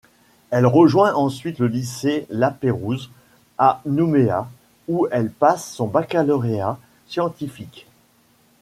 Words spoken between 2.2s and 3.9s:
Lapérouse, à